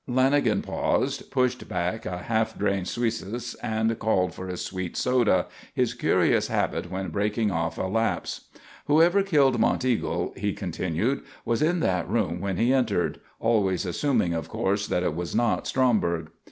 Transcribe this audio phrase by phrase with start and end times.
[0.09, 5.93] Lanagan paused, pushed back a half drained suisses and called for a sweet soda his
[5.93, 8.45] curious habit when breaking off a "lapse."
[8.87, 14.49] "Whoever killed Monteagle," he continued, "was in that room when he entered always assuming, of
[14.49, 16.31] course, that it was not Stromberg.